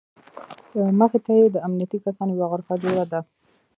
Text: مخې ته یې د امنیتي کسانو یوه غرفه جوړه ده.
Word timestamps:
مخې 0.99 1.19
ته 1.25 1.31
یې 1.37 1.45
د 1.51 1.57
امنیتي 1.67 1.97
کسانو 2.05 2.33
یوه 2.37 2.47
غرفه 2.51 2.73
جوړه 2.83 3.05
ده. 3.11 3.19